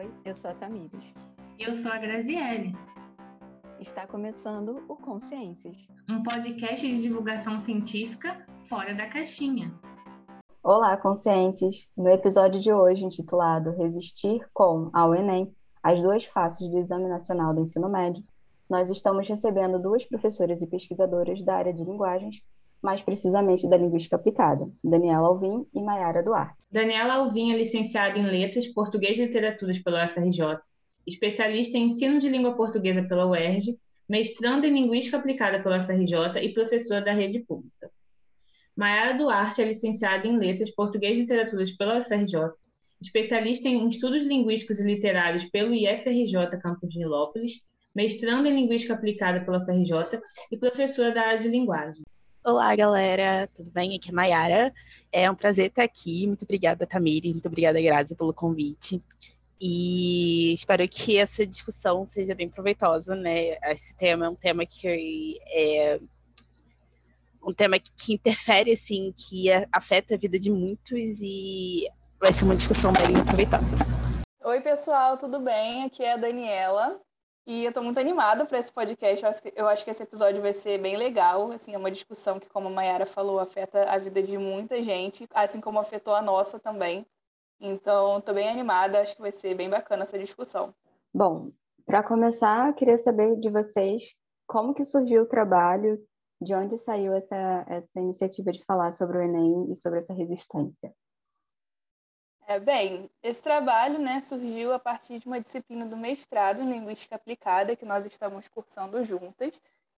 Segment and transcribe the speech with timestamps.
[0.00, 1.14] Oi, eu sou a Tamires.
[1.58, 2.74] Eu sou a Graziele.
[3.78, 5.76] Está começando o Consciências,
[6.08, 9.70] um podcast de divulgação científica fora da caixinha.
[10.62, 11.86] Olá, conscientes!
[11.94, 17.52] No episódio de hoje, intitulado Resistir com ao Enem, as duas faces do Exame Nacional
[17.52, 18.24] do Ensino Médio,
[18.70, 22.40] nós estamos recebendo duas professoras e pesquisadoras da área de linguagens
[22.82, 26.66] mais precisamente da linguística aplicada, Daniela Alvim e Mayara Duarte.
[26.70, 30.58] Daniela Alvim é licenciada em Letras, Português e Literaturas pela UFRJ,
[31.06, 36.52] especialista em ensino de língua portuguesa pela UERJ, mestrando em linguística aplicada pela UFRJ e
[36.52, 37.90] professora da rede pública.
[38.76, 42.50] Mayara Duarte é licenciada em Letras, Português e Literaturas pela UFRJ,
[43.00, 47.60] especialista em estudos linguísticos e literários pelo IFRJ Campus de Nilópolis,
[47.94, 52.02] mestrando em linguística aplicada pela UFRJ e professora da área de linguagem.
[52.42, 53.94] Olá, galera, tudo bem?
[53.94, 54.72] Aqui é Mayara.
[55.12, 56.26] É um prazer estar aqui.
[56.26, 57.32] Muito obrigada, Tamiri.
[57.32, 59.02] Muito obrigada, Grazi, pelo convite.
[59.60, 63.58] E espero que essa discussão seja bem proveitosa, né?
[63.64, 66.00] Esse tema é um tema que é
[67.44, 71.86] um tema que interfere, assim, que afeta a vida de muitos e
[72.18, 73.76] vai ser uma discussão bem proveitosa.
[74.42, 75.84] Oi, pessoal, tudo bem?
[75.84, 77.02] Aqui é a Daniela.
[77.50, 79.24] E eu estou muito animada para esse podcast.
[79.24, 81.50] Eu acho, que, eu acho, que, esse episódio vai ser bem legal.
[81.50, 85.26] Assim, é uma discussão que, como a Mayara falou, afeta a vida de muita gente,
[85.34, 87.04] assim como afetou a nossa também.
[87.60, 89.00] Então, estou bem animada.
[89.00, 90.72] Acho que vai ser bem bacana essa discussão.
[91.12, 91.50] Bom,
[91.84, 94.14] para começar, eu queria saber de vocês
[94.46, 96.00] como que surgiu o trabalho,
[96.40, 100.94] de onde saiu essa, essa iniciativa de falar sobre o Enem e sobre essa resistência.
[102.50, 107.14] É, bem, esse trabalho né, surgiu a partir de uma disciplina do mestrado em Linguística
[107.14, 109.54] Aplicada, que nós estamos cursando juntas.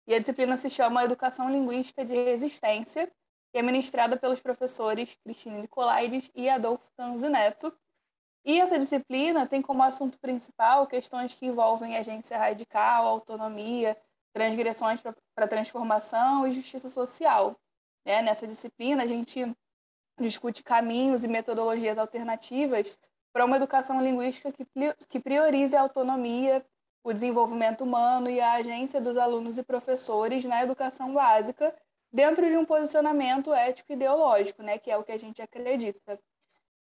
[0.07, 3.11] E a disciplina se chama Educação Linguística de Resistência,
[3.55, 7.75] e é ministrada pelos professores Cristina Nicolaides e Adolfo Tanzineto.
[8.45, 13.97] E essa disciplina tem como assunto principal questões que envolvem agência radical, autonomia,
[14.35, 17.59] transgressões para transformação e justiça social.
[18.05, 18.21] Né?
[18.21, 19.41] Nessa disciplina, a gente
[20.19, 22.99] discute caminhos e metodologias alternativas
[23.33, 24.53] para uma educação linguística
[25.09, 26.65] que, priorize a autonomia,
[27.03, 31.75] o desenvolvimento humano e a agência dos alunos e professores na educação básica,
[32.13, 36.21] dentro de um posicionamento ético e ideológico, né, que é o que a gente acredita.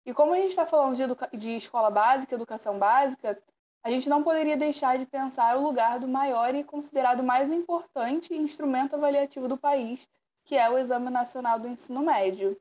[0.05, 3.41] E como a gente está falando de, de escola básica, educação básica,
[3.83, 8.35] a gente não poderia deixar de pensar o lugar do maior e considerado mais importante
[8.35, 10.07] instrumento avaliativo do país,
[10.45, 12.61] que é o Exame Nacional do Ensino Médio.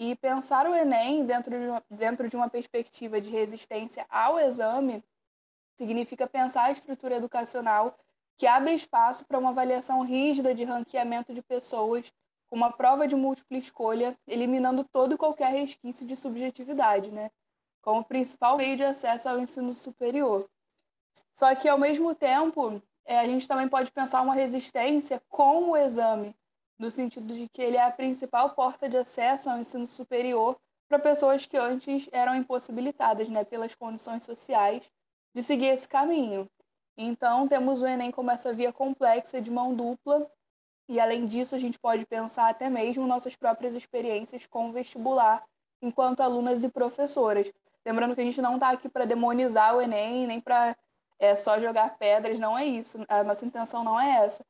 [0.00, 5.02] E pensar o Enem dentro de uma, dentro de uma perspectiva de resistência ao exame
[5.76, 7.98] significa pensar a estrutura educacional
[8.36, 12.12] que abre espaço para uma avaliação rígida de ranqueamento de pessoas
[12.48, 17.28] com uma prova de múltipla escolha, eliminando todo e qualquer resquício de subjetividade, né?
[17.82, 20.48] como principal meio de acesso ao ensino superior.
[21.34, 25.76] Só que, ao mesmo tempo, é, a gente também pode pensar uma resistência com o
[25.76, 26.36] exame,
[26.78, 30.56] no sentido de que ele é a principal porta de acesso ao ensino superior
[30.88, 34.82] para pessoas que antes eram impossibilitadas, né, pelas condições sociais,
[35.34, 36.48] de seguir esse caminho.
[36.96, 40.30] Então, temos o Enem como essa via complexa de mão dupla,
[40.88, 45.44] e além disso, a gente pode pensar até mesmo nossas próprias experiências com o vestibular,
[45.82, 47.52] enquanto alunas e professoras.
[47.84, 50.74] Lembrando que a gente não está aqui para demonizar o Enem, nem para
[51.18, 52.98] é, só jogar pedras, não é isso.
[53.08, 54.44] A nossa intenção não é essa.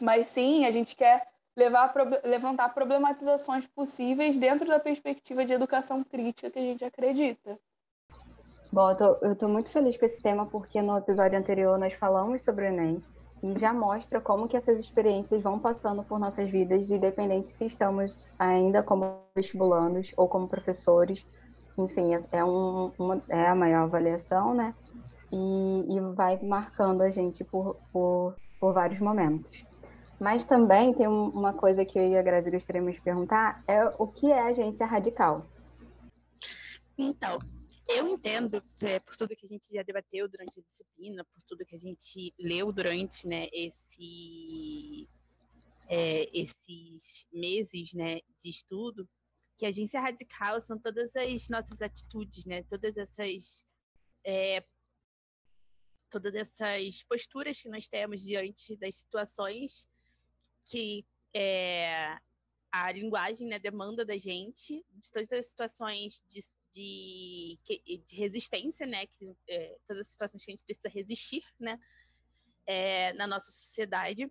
[0.00, 1.26] Mas sim, a gente quer
[1.56, 1.92] levar,
[2.24, 7.58] levantar problematizações possíveis dentro da perspectiva de educação crítica que a gente acredita.
[8.72, 8.90] Bom,
[9.22, 12.68] eu estou muito feliz com esse tema porque no episódio anterior nós falamos sobre o
[12.68, 13.02] Enem
[13.42, 18.26] e já mostra como que essas experiências vão passando por nossas vidas, independente se estamos
[18.38, 21.24] ainda como vestibulandos ou como professores.
[21.78, 24.74] Enfim, é, um, uma, é a maior avaliação, né?
[25.30, 29.64] E, e vai marcando a gente por, por, por vários momentos.
[30.18, 34.06] Mas também tem uma coisa que eu e a Grazi gostaríamos de perguntar, é o
[34.06, 35.44] que é agência radical?
[36.96, 37.38] Então,
[37.88, 41.66] eu entendo, é, por tudo que a gente já debateu durante a disciplina, por tudo
[41.66, 45.06] que a gente leu durante né, esse,
[45.88, 49.06] é, esses meses né, de estudo,
[49.58, 53.64] que agência radical são todas as nossas atitudes, né, todas essas
[54.24, 54.64] é,
[56.10, 59.86] todas essas posturas que nós temos diante das situações
[60.66, 62.18] que é,
[62.72, 66.40] a linguagem né, demanda da gente, de todas as situações de,
[66.72, 67.58] de,
[68.06, 71.78] de resistência, né, que, é, todas as situações que a gente precisa resistir né,
[72.66, 74.30] é, na nossa sociedade.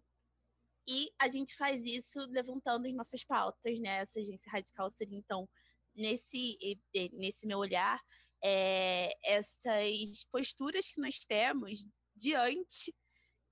[0.87, 4.01] E a gente faz isso levantando as nossas pautas, né?
[4.01, 5.49] Essa agência radical seria, então,
[5.95, 6.59] nesse,
[7.13, 7.99] nesse meu olhar,
[8.43, 12.93] é, essas posturas que nós temos diante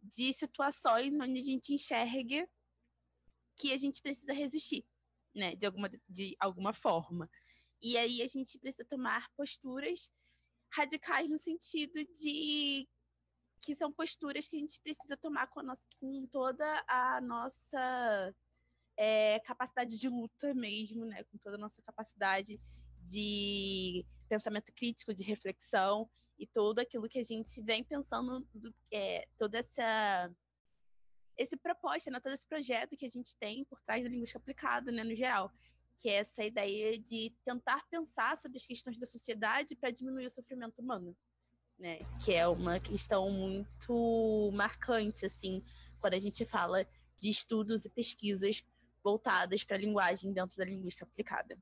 [0.03, 2.47] de situações onde a gente enxerga
[3.63, 4.85] que a gente precisa resistir,
[5.33, 7.29] né, de alguma, de alguma forma.
[7.81, 10.11] E aí a gente precisa tomar posturas
[10.73, 12.85] radicais no sentido de
[13.61, 18.35] que são posturas que a gente precisa tomar com, nossa, com toda a nossa
[18.97, 21.23] é, capacidade de luta mesmo, né?
[21.23, 22.59] Com toda a nossa capacidade
[23.03, 28.45] de pensamento crítico, de reflexão e tudo aquilo que a gente vem pensando,
[28.91, 30.29] é, toda essa
[31.37, 34.91] esse proposta, né, todo esse projeto que a gente tem por trás da linguística aplicada,
[34.91, 35.51] né, no geral,
[35.97, 40.31] que é essa ideia de tentar pensar sobre as questões da sociedade para diminuir o
[40.31, 41.15] sofrimento humano,
[41.77, 45.63] né, que é uma questão muito marcante, assim,
[45.99, 46.85] quando a gente fala
[47.17, 48.63] de estudos e pesquisas
[49.03, 51.57] voltadas para a linguagem dentro da linguística aplicada.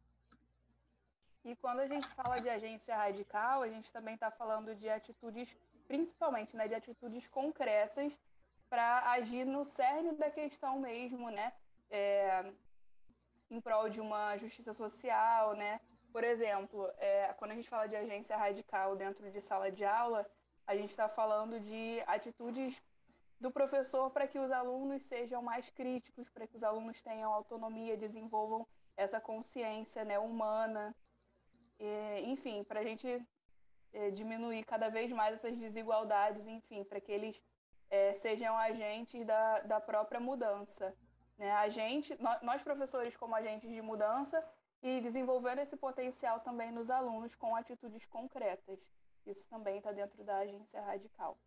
[1.44, 5.58] E quando a gente fala de agência radical, a gente também está falando de atitudes,
[5.88, 8.18] principalmente, né, de atitudes concretas
[8.72, 11.52] para agir no cerne da questão mesmo, né?
[11.90, 12.54] É,
[13.50, 15.82] em prol de uma justiça social, né?
[16.14, 20.26] Por exemplo, é, quando a gente fala de agência radical dentro de sala de aula,
[20.66, 22.82] a gente está falando de atitudes
[23.42, 27.98] do professor para que os alunos sejam mais críticos, para que os alunos tenham autonomia,
[27.98, 28.66] desenvolvam
[28.96, 30.96] essa consciência né, humana,
[31.78, 33.22] e, enfim, para a gente
[33.92, 37.44] é, diminuir cada vez mais essas desigualdades, enfim, para que eles
[37.92, 40.96] é, sejam agentes da, da própria mudança.
[41.38, 41.52] Né?
[41.52, 44.44] A gente, nós professores como agentes de mudança
[44.82, 48.80] e desenvolvendo esse potencial também nos alunos com atitudes concretas.
[49.28, 51.38] Isso também está dentro da agência radical.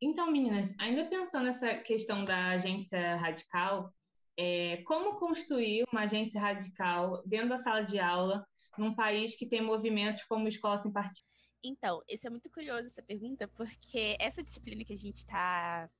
[0.00, 3.92] Então, meninas, ainda pensando nessa questão da agência radical,
[4.36, 8.46] é, como construir uma agência radical dentro da sala de aula
[8.78, 11.26] num país que tem movimentos como Escola Sem Partido?
[11.66, 15.90] Então, isso é muito curioso essa pergunta, porque essa disciplina que a gente está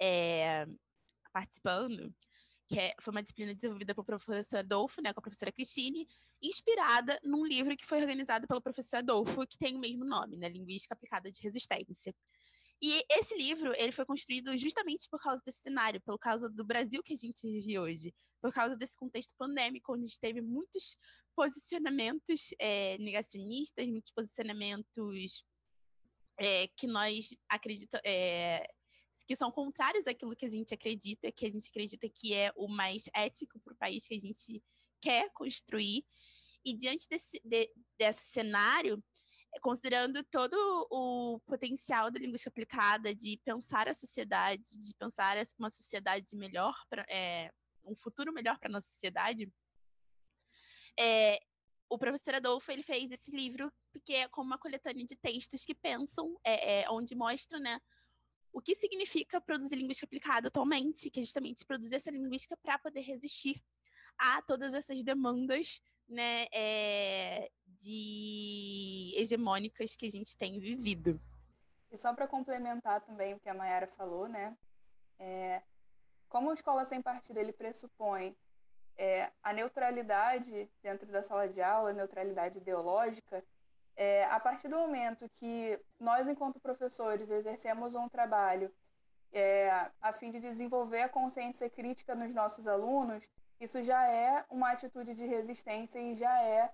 [0.00, 0.66] é,
[1.32, 2.14] participando,
[2.68, 6.06] que é, foi uma disciplina desenvolvida pelo professor Adolfo, né, com a professora Cristine,
[6.42, 10.48] inspirada num livro que foi organizado pelo professor Adolfo, que tem o mesmo nome, né,
[10.48, 12.14] Linguística Aplicada de Resistência.
[12.80, 17.02] E esse livro, ele foi construído justamente por causa desse cenário, pelo causa do Brasil
[17.02, 20.96] que a gente vive hoje, por causa desse contexto pandêmico, onde a gente teve muitos
[21.38, 25.44] posicionamentos é, negacionistas, muitos posicionamentos
[26.36, 28.66] é, que nós acreditamos, é,
[29.24, 32.66] que são contrários àquilo que a gente acredita, que a gente acredita que é o
[32.66, 34.60] mais ético para o país que a gente
[35.00, 36.04] quer construir.
[36.64, 39.00] E diante desse, de, desse cenário,
[39.62, 40.56] considerando todo
[40.90, 47.06] o potencial da linguística aplicada de pensar a sociedade, de pensar uma sociedade melhor, pra,
[47.08, 47.52] é,
[47.84, 49.48] um futuro melhor para a nossa sociedade,
[50.98, 51.40] é,
[51.88, 53.72] o professor Adolfo ele fez esse livro
[54.04, 57.80] que é como uma coletânea de textos que pensam, é, é, onde mostra né,
[58.52, 63.00] o que significa produzir linguística aplicada atualmente, que é justamente produzir essa linguística para poder
[63.00, 63.62] resistir
[64.18, 71.20] a todas essas demandas né, é, de hegemônicas que a gente tem vivido.
[71.90, 74.56] E só para complementar também o que a Mayara falou, né?
[75.18, 75.62] É,
[76.28, 78.36] como a escola sem partido ele pressupõe
[78.98, 83.44] é, a neutralidade dentro da sala de aula, neutralidade ideológica,
[83.96, 88.72] é, a partir do momento que nós, enquanto professores, exercemos um trabalho
[89.32, 89.70] é,
[90.00, 93.22] a fim de desenvolver a consciência crítica nos nossos alunos,
[93.60, 96.72] isso já é uma atitude de resistência e já é,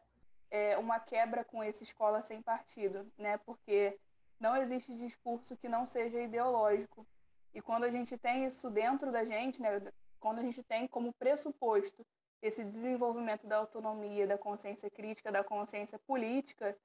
[0.50, 3.38] é uma quebra com essa escola sem partido, né?
[3.38, 3.98] Porque
[4.38, 7.06] não existe discurso que não seja ideológico.
[7.54, 9.80] E quando a gente tem isso dentro da gente, né?
[10.20, 12.06] Quando a gente tem como pressuposto
[12.44, 16.76] esse desenvolvimento da autonomia, da consciência crítica, da consciência política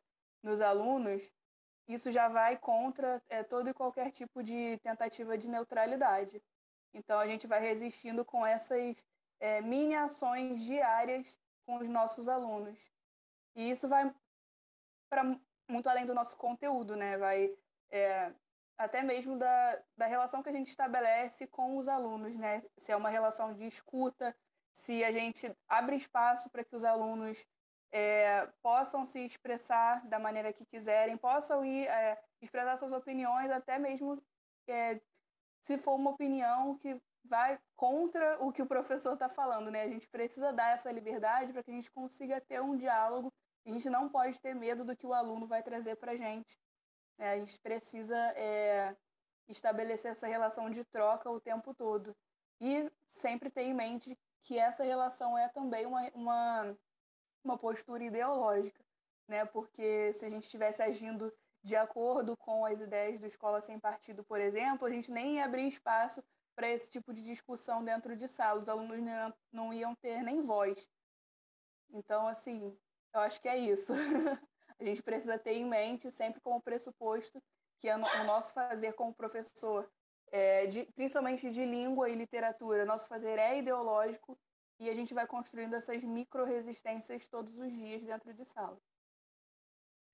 [0.42, 1.34] nos alunos,
[1.86, 6.42] isso já vai contra é, todo e qualquer tipo de tentativa de neutralidade.
[6.94, 8.96] Então, a gente vai resistindo com essas
[9.38, 12.80] é, mini ações diárias com os nossos alunos.
[13.54, 14.10] E isso vai
[15.10, 15.24] para
[15.70, 17.18] muito além do nosso conteúdo, né?
[17.18, 17.54] Vai
[17.92, 18.32] é,
[18.78, 22.64] até mesmo da, da relação que a gente estabelece com os alunos, né?
[22.78, 24.34] Se é uma relação de escuta,
[24.74, 27.46] se a gente abre espaço para que os alunos
[27.92, 33.80] é, possam se expressar da maneira que quiserem, possam ir é, expressar suas opiniões, até
[33.80, 34.22] mesmo
[34.68, 35.02] é,
[35.62, 39.84] se for uma opinião que vai contra o que o professor está falando, né?
[39.84, 43.32] A gente precisa dar essa liberdade para que a gente consiga ter um diálogo.
[43.66, 46.58] A gente não pode ter medo do que o aluno vai trazer para a gente.
[47.18, 47.34] Né?
[47.34, 48.96] A gente precisa é,
[49.48, 52.16] estabelecer essa relação de troca o tempo todo.
[52.62, 56.78] E sempre ter em mente que essa relação é também uma, uma,
[57.44, 58.84] uma postura ideológica.
[59.28, 59.46] né?
[59.46, 61.32] Porque se a gente estivesse agindo
[61.64, 65.46] de acordo com as ideias do Escola Sem Partido, por exemplo, a gente nem ia
[65.46, 66.24] abrir espaço
[66.56, 68.62] para esse tipo de discussão dentro de sala.
[68.62, 69.00] Os alunos
[69.52, 70.90] não iam ter nem voz.
[71.92, 72.78] Então, assim,
[73.14, 73.94] eu acho que é isso.
[74.80, 77.42] a gente precisa ter em mente, sempre como pressuposto,
[77.80, 79.90] que o nosso fazer como professor,
[80.32, 84.38] é, de, principalmente de língua e literatura, nosso fazer é ideológico
[84.80, 88.80] e a gente vai construindo essas micro-resistências todos os dias dentro de sala.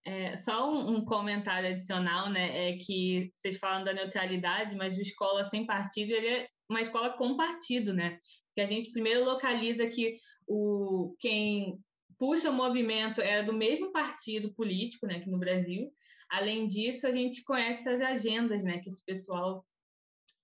[0.03, 5.01] É, só um, um, comentário adicional, né, é que vocês falam da neutralidade, mas o
[5.01, 8.19] escola sem partido ele é uma escola com partido, né?
[8.53, 10.17] Que a gente primeiro localiza que
[10.47, 11.79] o quem
[12.19, 15.91] puxa o movimento é do mesmo partido político, né, aqui no Brasil.
[16.29, 19.65] Além disso, a gente conhece as agendas, né, que esse pessoal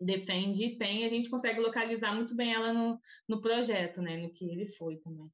[0.02, 4.32] defende e tem, a gente consegue localizar muito bem ela no, no projeto, né, no
[4.32, 5.32] que ele foi também.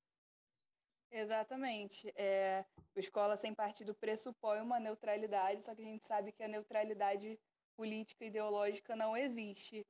[1.09, 2.11] Exatamente.
[2.15, 6.47] É, o Escola Sem Partido pressupõe uma neutralidade, só que a gente sabe que a
[6.47, 7.39] neutralidade
[7.77, 9.85] política e ideológica não existe,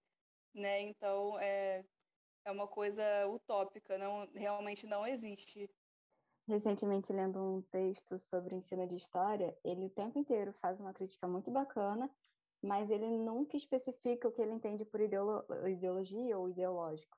[0.53, 0.81] né?
[0.81, 1.84] Então, é,
[2.46, 5.69] é uma coisa utópica, não, realmente não existe.
[6.48, 11.27] Recentemente, lendo um texto sobre ensino de história, ele o tempo inteiro faz uma crítica
[11.27, 12.10] muito bacana,
[12.62, 17.18] mas ele nunca especifica o que ele entende por ideolo ideologia ou ideológico.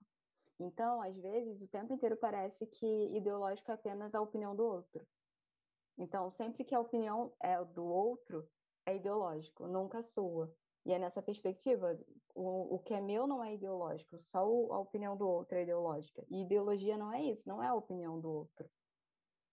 [0.60, 5.08] Então, às vezes, o tempo inteiro parece que ideológico é apenas a opinião do outro.
[5.98, 8.48] Então, sempre que a opinião é do outro,
[8.86, 10.54] é ideológico, nunca a sua.
[10.86, 11.98] E é nessa perspectiva,
[12.34, 15.64] o, o que é meu não é ideológico, só o, a opinião do outro é
[15.64, 16.26] ideológica.
[16.30, 18.70] E ideologia não é isso, não é a opinião do outro.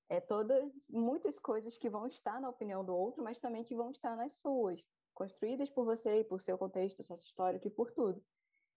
[0.09, 3.91] É todas, muitas coisas que vão estar na opinião do outro, mas também que vão
[3.91, 4.85] estar nas suas,
[5.17, 8.23] construídas por você e por seu contexto histórico e por tudo.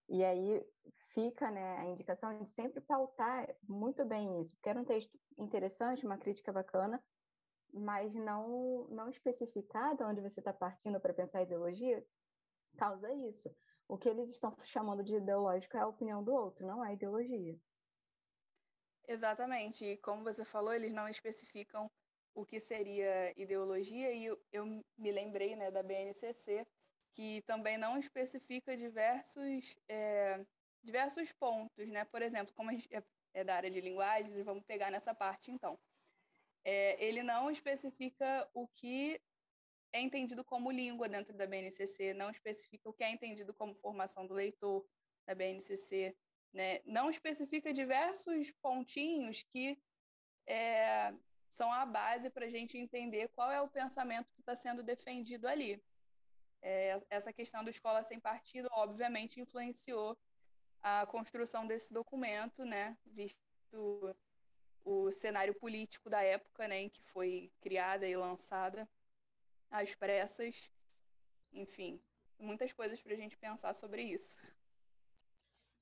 [0.08, 0.66] E aí
[1.12, 6.06] fica né, a indicação de sempre pautar muito bem isso, porque era um texto interessante,
[6.06, 7.00] uma crítica bacana,
[7.72, 12.04] mas não, não especificar de onde você está partindo para pensar a ideologia,
[12.76, 13.48] causa isso.
[13.86, 17.56] O que eles estão chamando de ideológico é a opinião do outro, não é ideologia.
[19.06, 19.84] Exatamente.
[19.84, 21.90] E como você falou, eles não especificam
[22.34, 26.66] o que seria ideologia, e eu, me lembrei né, da BNCC,
[27.12, 30.44] que também não especifica diversos, é,
[30.82, 32.04] diversos pontos, né?
[32.04, 33.02] Por exemplo, como a gente é,
[33.34, 35.78] é da área de linguagens, vamos pegar nessa parte então.
[36.64, 39.20] É, ele não especifica o que
[39.92, 44.26] é entendido como língua dentro da BNCC, não especifica o que é entendido como formação
[44.26, 44.86] do leitor
[45.26, 46.16] da BNCC,
[46.52, 46.80] né?
[46.84, 49.80] não especifica diversos pontinhos que
[50.46, 51.12] é,
[51.50, 55.46] são a base para a gente entender qual é o pensamento que está sendo defendido
[55.46, 55.82] ali.
[56.62, 60.16] É, essa questão do escola sem partido, obviamente, influenciou
[60.82, 64.16] a construção desse documento, né, visto
[64.84, 68.88] o cenário político da época, né, em que foi criada e lançada
[69.70, 70.70] às pressas.
[71.52, 72.00] Enfim,
[72.38, 74.38] muitas coisas para a gente pensar sobre isso.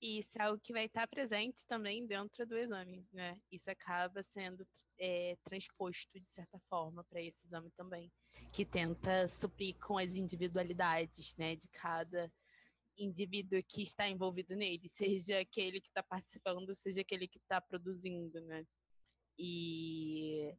[0.00, 3.36] Isso é algo que vai estar presente também dentro do exame, né?
[3.50, 4.66] Isso acaba sendo
[4.98, 8.12] é, transposto, de certa forma, para esse exame também,
[8.52, 12.32] que tenta suprir com as individualidades, né, de cada
[12.96, 18.40] indivíduo que está envolvido nele, seja aquele que está participando, seja aquele que está produzindo,
[18.42, 18.64] né?
[19.36, 20.54] E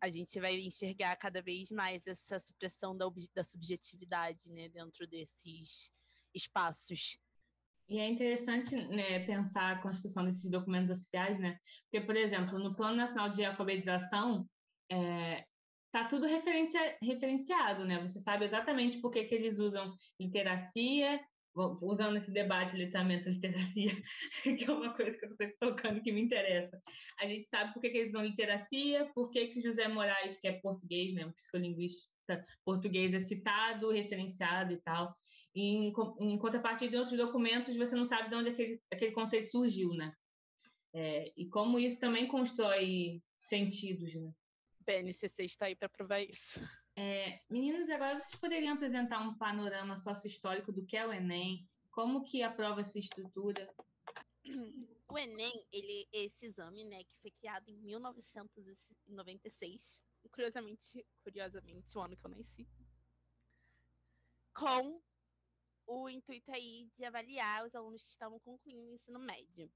[0.00, 5.90] a gente vai enxergar cada vez mais essa supressão da, da subjetividade, né, dentro desses
[6.32, 7.18] espaços
[7.88, 11.56] e é interessante né, pensar a construção desses documentos oficiais, né?
[11.84, 14.44] Porque, por exemplo, no Plano Nacional de Alfabetização,
[14.90, 15.44] é,
[15.92, 18.00] tá tudo referencia, referenciado, né?
[18.02, 21.20] Você sabe exatamente por que, que eles usam literacia,
[21.80, 23.92] usando esse debate letramento literacia,
[24.42, 26.78] que é uma coisa que eu estou tocando que me interessa.
[27.20, 30.48] A gente sabe por que, que eles usam literacia, por que, que José Moraes, que
[30.48, 32.06] é português, né, um psicolinguista
[32.64, 35.14] português, é citado, referenciado e tal.
[35.58, 39.94] Em, em contrapartida de outros documentos, você não sabe de onde aquele, aquele conceito surgiu,
[39.94, 40.14] né?
[40.92, 44.34] É, e como isso também constrói sentidos, né?
[44.84, 46.60] PNCC está aí para provar isso.
[46.94, 51.66] É, meninas, agora vocês poderiam apresentar um panorama sócio-histórico do que é o Enem?
[51.90, 53.66] Como que a prova se estrutura?
[55.08, 62.16] O Enem, ele esse exame, né, que foi criado em 1996, curiosamente, curiosamente, o ano
[62.16, 62.66] que eu nasci,
[64.54, 65.00] com
[65.86, 69.70] o intuito aí de avaliar os alunos que estavam concluindo o ensino médio.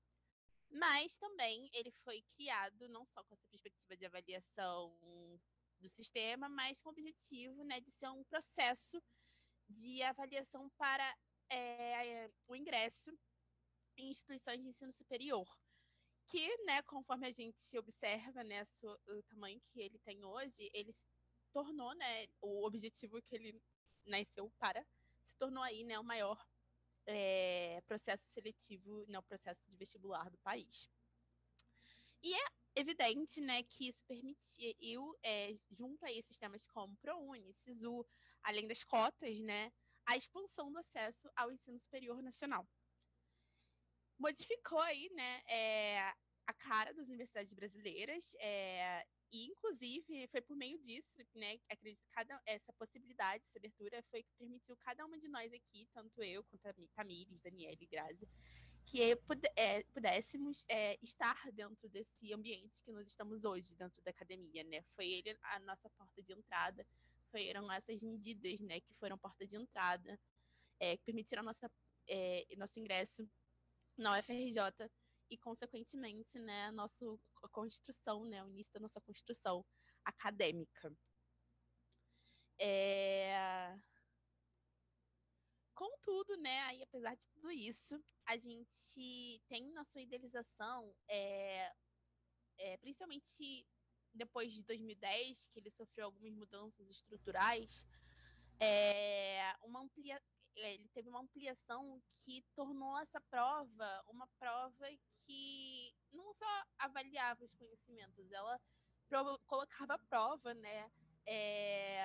[0.71, 4.97] Mas também ele foi criado não só com essa perspectiva de avaliação
[5.79, 9.03] do sistema, mas com o objetivo né, de ser um processo
[9.69, 11.17] de avaliação para
[11.49, 13.11] é, o ingresso
[13.97, 15.47] em instituições de ensino superior.
[16.27, 18.63] Que, né, conforme a gente observa né,
[19.09, 20.93] o tamanho que ele tem hoje, ele
[21.53, 23.61] tornou, né, o objetivo que ele
[24.07, 24.87] nasceu para,
[25.25, 26.39] se tornou aí, né, o maior
[27.07, 30.89] é, processo seletivo, né, o processo de vestibular do país.
[32.23, 32.45] E é
[32.77, 38.07] evidente, né, que isso permitiu, é, junto a esses temas como ProUni, SISU,
[38.43, 39.73] além das cotas, né,
[40.07, 42.67] a expansão do acesso ao ensino superior nacional.
[44.19, 46.01] Modificou aí, né, é,
[46.47, 52.11] a cara das universidades brasileiras, é, e inclusive foi por meio disso, né, acredito que
[52.11, 56.43] cada essa possibilidade, essa abertura foi que permitiu cada uma de nós aqui, tanto eu
[56.45, 58.29] quanto a Tamires, Daniela e Grazi,
[58.87, 64.65] que é, pudéssemos é, estar dentro desse ambiente que nós estamos hoje, dentro da academia,
[64.65, 64.83] né?
[64.97, 66.85] Foi ele a nossa porta de entrada,
[67.31, 70.19] foram essas medidas, né, que foram porta de entrada,
[70.81, 71.71] é, que permitiram nossa,
[72.09, 73.29] é, nosso ingresso
[73.97, 74.91] na UFRJ
[75.31, 77.07] e, consequentemente, né, a nossa
[77.53, 79.65] construção, né, o início da nossa construção
[80.05, 80.93] acadêmica.
[82.59, 83.75] É...
[85.75, 91.73] Contudo, né, aí, apesar de tudo isso, a gente tem na sua idealização, é,
[92.59, 93.67] é, principalmente
[94.13, 97.87] depois de 2010, que ele sofreu algumas mudanças estruturais,
[98.61, 100.21] é, uma amplia,
[100.57, 104.87] ele teve uma ampliação que tornou essa prova uma prova
[105.25, 108.61] que não só avaliava os conhecimentos, ela
[109.47, 110.91] colocava à prova, né,
[111.27, 112.01] é,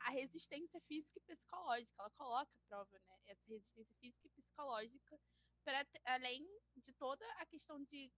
[0.00, 1.94] a resistência física e psicológica.
[1.98, 5.18] Ela coloca à prova, né, essa resistência física e psicológica
[5.64, 6.46] para além
[6.76, 8.12] de toda a questão de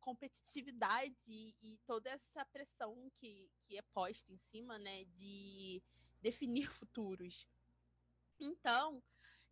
[0.00, 5.82] competitividade e toda essa pressão que, que é posta em cima, né, de
[6.22, 7.46] definir futuros.
[8.38, 9.02] Então,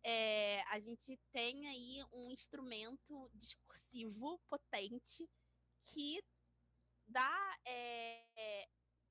[0.03, 5.27] é, a gente tem aí um instrumento discursivo potente
[5.81, 6.23] que
[7.07, 8.67] dá, é,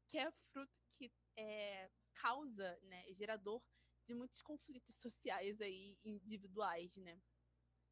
[0.09, 3.61] que é fruto, que é, causa, né, gerador
[4.04, 7.21] de muitos conflitos sociais aí individuais, né,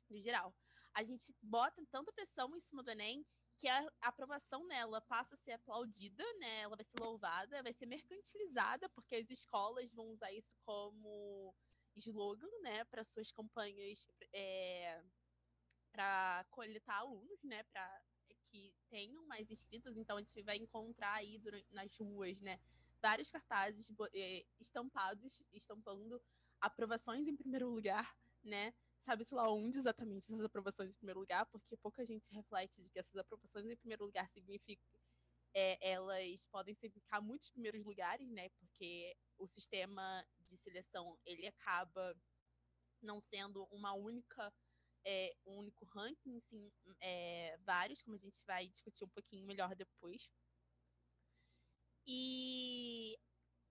[0.08, 0.54] no geral.
[0.94, 3.26] A gente bota tanta pressão em cima do Enem
[3.58, 6.62] que a aprovação nela passa a ser aplaudida, né?
[6.62, 11.54] Ela vai ser louvada, vai ser mercantilizada, porque as escolas vão usar isso como
[11.96, 15.02] slogan, né, para suas campanhas é,
[15.92, 18.02] para coletar alunos, né, para
[18.44, 19.96] que tenham mais inscritos.
[19.96, 22.58] Então a gente vai encontrar aí durante, nas ruas, né,
[23.00, 26.22] vários cartazes é, estampados, estampando
[26.60, 28.72] aprovações em primeiro lugar, né?
[29.04, 33.00] Sabe-se lá onde exatamente essas aprovações em primeiro lugar, porque pouca gente reflete de que
[33.00, 35.01] essas aprovações em primeiro lugar significam
[35.54, 38.48] é, elas podem significar muitos primeiros lugares, né?
[38.58, 42.16] Porque o sistema de seleção ele acaba
[43.02, 44.52] não sendo uma única
[45.04, 49.74] é, um único ranking, sim, é, vários, como a gente vai discutir um pouquinho melhor
[49.74, 50.30] depois.
[52.06, 53.18] E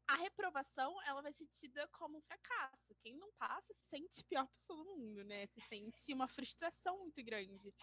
[0.07, 2.93] a reprovação ela vai ser tida como um fracasso.
[3.01, 5.47] Quem não passa se sente a pior pessoa do mundo, né?
[5.47, 7.73] Se sente uma frustração muito grande,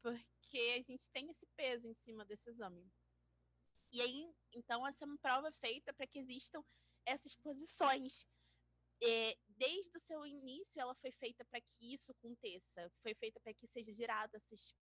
[0.00, 2.88] porque a gente tem esse peso em cima desse exame.
[3.94, 6.60] E aí, então, essa é uma prova feita para que existam
[7.06, 8.26] essas posições.
[9.00, 13.54] É, desde o seu início, ela foi feita para que isso aconteça, foi feita para
[13.54, 14.74] que seja gerado essas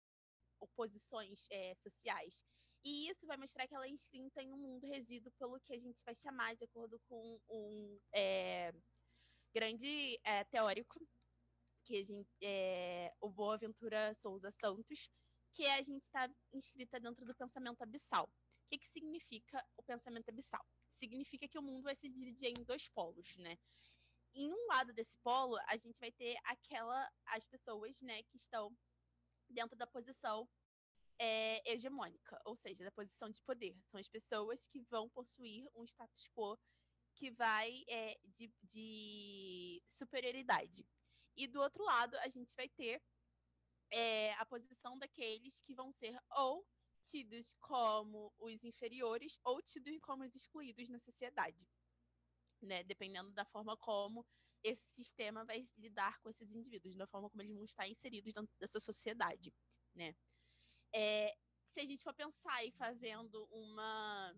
[0.62, 2.46] oposições é, sociais.
[2.86, 5.78] E isso vai mostrar que ela é inscrita em um mundo resíduo pelo que a
[5.78, 8.72] gente vai chamar, de acordo com um é,
[9.54, 11.06] grande é, teórico,
[11.84, 15.10] que a gente, é, o Boaventura Souza Santos,
[15.52, 18.32] que é a gente está inscrita dentro do pensamento abissal.
[18.72, 20.66] Que, que significa o pensamento abissal?
[20.94, 23.58] significa que o mundo vai se dividir em dois polos, né?
[24.34, 28.76] Em um lado desse polo, a gente vai ter aquela as pessoas, né, que estão
[29.50, 30.48] dentro da posição
[31.20, 33.76] é, hegemônica, ou seja, da posição de poder.
[33.84, 36.58] São as pessoas que vão possuir um status quo
[37.16, 40.88] que vai é, de, de, superioridade.
[41.36, 43.02] E do outro lado, a gente vai ter
[43.92, 46.66] é, a posição daqueles que vão ser ou
[47.02, 51.68] tidos como os inferiores ou tidos como os excluídos na sociedade.
[52.62, 54.24] Né, dependendo da forma como
[54.64, 58.56] esse sistema vai lidar com esses indivíduos, da forma como eles vão estar inseridos dentro
[58.60, 59.52] dessa sociedade,
[59.96, 60.16] né?
[60.94, 61.36] É,
[61.66, 64.36] se a gente for pensar e fazendo uma,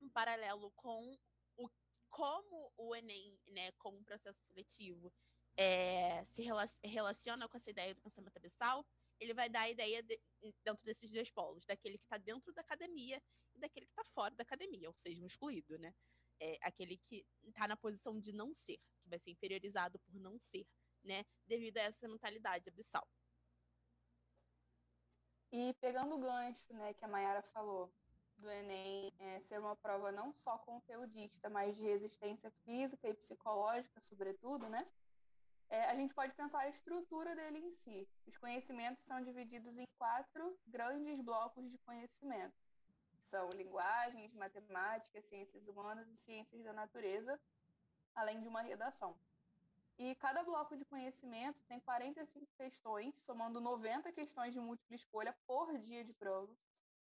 [0.00, 1.18] um paralelo com
[1.56, 1.68] o,
[2.10, 5.12] como o Enem, né, como um processo seletivo,
[5.56, 6.42] é, se
[6.84, 8.86] relaciona com essa ideia do pensamento abissal,
[9.22, 10.20] ele vai dar a ideia de,
[10.64, 13.22] dentro desses dois polos, daquele que está dentro da academia
[13.54, 15.94] e daquele que está fora da academia, ou seja, um excluído, né?
[16.40, 20.38] É aquele que está na posição de não ser, que vai ser inferiorizado por não
[20.38, 20.66] ser,
[21.04, 21.24] né?
[21.46, 23.06] Devido a essa mentalidade abissal.
[25.52, 27.92] E pegando o gancho, né, que a Mayara falou,
[28.38, 34.00] do Enem é, ser uma prova não só conteudista, mas de resistência física e psicológica,
[34.00, 34.78] sobretudo, né?
[35.72, 38.06] É, a gente pode pensar a estrutura dele em si.
[38.26, 42.54] Os conhecimentos são divididos em quatro grandes blocos de conhecimento.
[43.22, 47.40] São linguagens, matemática, ciências humanas e ciências da natureza,
[48.14, 49.16] além de uma redação.
[49.96, 55.78] E cada bloco de conhecimento tem 45 questões, somando 90 questões de múltipla escolha por
[55.78, 56.54] dia de prova,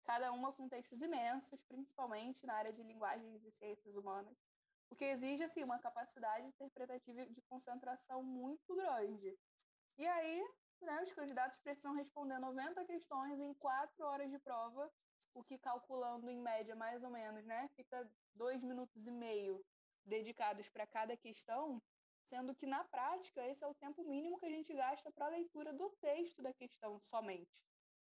[0.06, 4.38] cada uma com textos imensos, principalmente na área de linguagens e ciências humanas,
[4.92, 9.40] o que exige assim, uma capacidade interpretativa de concentração muito grande.
[9.98, 10.46] E aí,
[10.82, 14.92] né, os candidatos precisam responder 90 questões em quatro horas de prova,
[15.34, 19.66] o que calculando em média mais ou menos, né, fica dois minutos e meio
[20.06, 21.82] dedicados para cada questão,
[22.24, 25.30] sendo que na prática esse é o tempo mínimo que a gente gasta para a
[25.30, 27.50] leitura do texto da questão somente.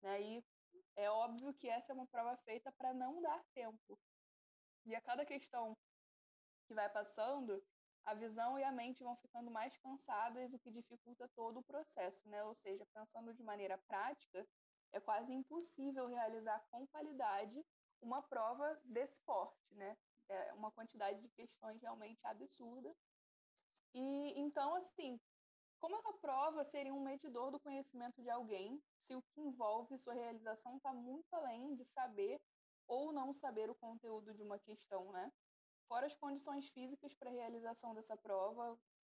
[0.03, 0.21] Né?
[0.21, 0.45] E
[0.95, 3.99] é óbvio que essa é uma prova feita para não dar tempo.
[4.85, 5.75] E a cada questão
[6.65, 7.63] que vai passando,
[8.03, 12.27] a visão e a mente vão ficando mais cansadas, o que dificulta todo o processo,
[12.29, 12.43] né?
[12.43, 14.47] Ou seja, pensando de maneira prática,
[14.91, 17.65] é quase impossível realizar com qualidade
[18.01, 19.97] uma prova desse porte, né?
[20.29, 22.95] É uma quantidade de questões realmente absurda
[23.95, 25.17] e então, assim,
[25.79, 30.13] como essa prova seria um medidor do conhecimento de alguém, se o que envolve sua
[30.13, 32.41] realização está muito além de saber
[32.87, 35.31] ou não saber o conteúdo de uma questão, né?
[35.87, 38.77] Fora as condições físicas para a realização dessa prova,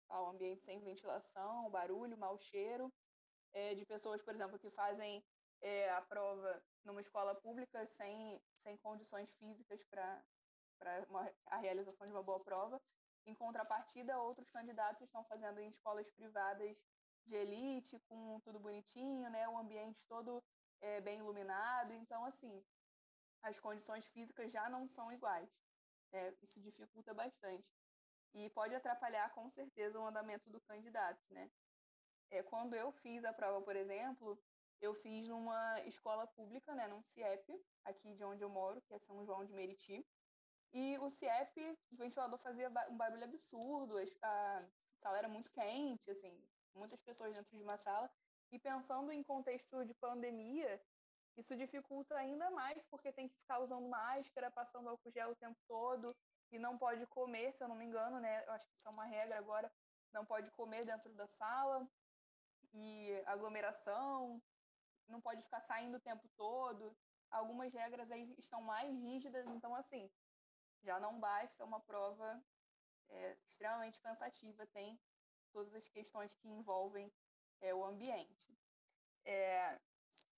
[0.09, 2.91] ao ambiente sem ventilação, barulho, mau cheiro,
[3.53, 5.23] é, de pessoas, por exemplo, que fazem
[5.61, 10.23] é, a prova numa escola pública sem, sem condições físicas para
[11.47, 12.81] a realização de uma boa prova,
[13.27, 16.77] em contrapartida, outros candidatos estão fazendo em escolas privadas
[17.25, 19.47] de elite, com tudo bonitinho, né?
[19.49, 20.41] O ambiente todo
[20.79, 21.93] é, bem iluminado.
[21.93, 22.63] Então, assim,
[23.43, 25.49] as condições físicas já não são iguais.
[26.17, 27.69] É, isso dificulta bastante.
[28.33, 31.49] E pode atrapalhar, com certeza, o andamento do candidato, né?
[32.31, 34.37] É, quando eu fiz a prova, por exemplo,
[34.81, 38.99] eu fiz numa escola pública, né, num CIEP, aqui de onde eu moro, que é
[38.99, 40.05] São João de Meriti.
[40.73, 46.35] E o CIEP, o ventilador fazia um barulho absurdo, a sala era muito quente, assim,
[46.75, 48.11] muitas pessoas dentro de uma sala.
[48.51, 50.81] E pensando em contexto de pandemia,
[51.37, 55.59] isso dificulta ainda mais, porque tem que ficar usando máscara, passando álcool gel o tempo
[55.67, 56.15] todo,
[56.51, 58.43] e não pode comer, se eu não me engano, né?
[58.45, 59.71] Eu acho que isso é uma regra agora,
[60.13, 61.87] não pode comer dentro da sala,
[62.73, 64.41] e aglomeração,
[65.07, 66.95] não pode ficar saindo o tempo todo.
[67.29, 70.09] Algumas regras aí estão mais rígidas, então, assim,
[70.83, 72.41] já não basta uma prova
[73.09, 74.99] é, extremamente cansativa, tem
[75.51, 77.11] todas as questões que envolvem
[77.61, 78.57] é, o ambiente.
[79.25, 79.79] É,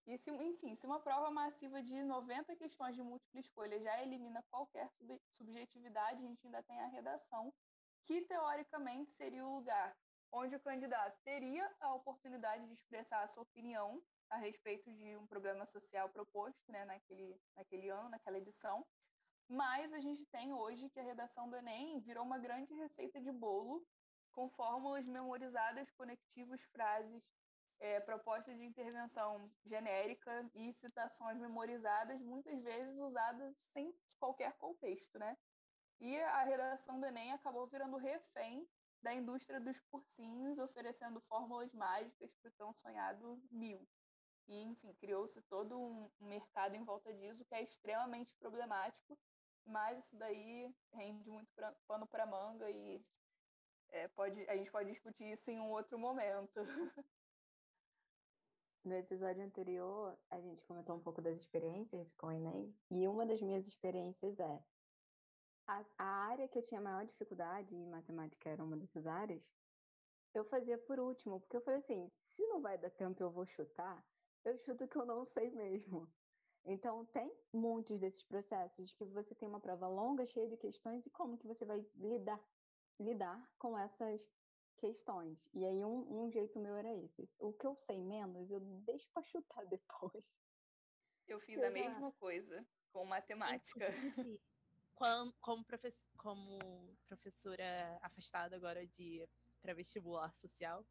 [0.10, 4.43] e se, enfim, se uma prova massiva de 90 questões de múltipla escolha já elimina
[4.50, 7.54] qualquer sub subjetividade, a gente ainda tem a redação,
[8.04, 9.95] que teoricamente seria o lugar
[10.32, 15.28] onde o candidato teria a oportunidade de expressar a sua opinião a respeito de um
[15.28, 18.84] problema social proposto né, naquele, naquele ano, naquela edição,
[19.48, 23.32] mas a gente tem hoje que a redação do Enem virou uma grande receita de
[23.32, 23.86] bolo,
[24.32, 27.24] com fórmulas memorizadas, conectivos, frases,
[27.80, 35.38] é, propostas de intervenção genérica e citações memorizadas, muitas vezes usadas sem qualquer contexto, né?
[36.00, 38.68] E a redação do Enem acabou virando refém
[39.02, 43.88] da indústria dos cursinhos, oferecendo fórmulas mágicas para o tão sonhado mil.
[44.48, 49.18] E, enfim, criou-se todo um mercado em volta disso que é extremamente problemático
[49.70, 53.04] mas isso daí rende muito pra, pano para manga e
[53.89, 56.60] é, pode, a gente pode discutir isso em um outro momento.
[58.84, 63.26] No episódio anterior, a gente comentou um pouco das experiências com o Enem, e uma
[63.26, 64.63] das minhas experiências é
[65.68, 69.44] a, a área que eu tinha maior dificuldade, e matemática era uma dessas áreas,
[70.34, 73.46] eu fazia por último, porque eu falei assim, se não vai dar tempo eu vou
[73.46, 74.02] chutar,
[74.46, 76.10] eu chuto que eu não sei mesmo.
[76.63, 81.10] Então, tem muitos desses processos que você tem uma prova longa, cheia de questões, e
[81.10, 82.42] como que você vai lidar,
[82.98, 84.26] lidar com essas
[84.80, 85.38] questões.
[85.54, 87.30] E aí, um, um jeito meu era esse.
[87.38, 90.24] O que eu sei menos, eu deixo para chutar depois.
[91.28, 93.88] Eu fiz a mesma coisa com matemática.
[94.96, 96.60] Como, como, professor, como
[97.08, 99.26] professora afastada agora de
[99.62, 100.86] pré-vestibular social,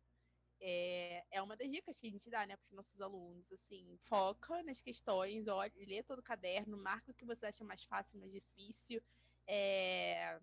[0.61, 3.96] é, é uma das dicas que a gente dá, né, para os nossos alunos, assim,
[4.03, 8.18] foca nas questões, olha, lê todo o caderno, marca o que você acha mais fácil,
[8.18, 9.03] mais difícil,
[9.46, 10.40] é...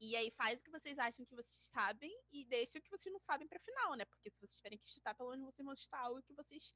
[0.00, 3.12] e aí faz o que vocês acham que vocês sabem e deixa o que vocês
[3.12, 5.76] não sabem para final, né, porque se vocês tiverem que chutar, pelo menos vocês vão
[5.76, 6.72] chutar algo que vocês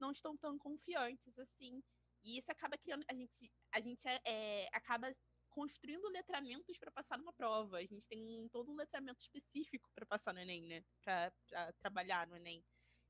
[0.00, 1.82] não estão tão confiantes, assim,
[2.22, 3.04] E isso acaba criando.
[3.08, 5.14] A gente, a gente é, é acaba
[5.50, 7.78] construindo letramentos para passar numa prova.
[7.78, 10.84] A gente tem todo um letramento específico para passar no Enem, né?
[11.02, 11.32] Para
[11.78, 12.64] trabalhar no Enem.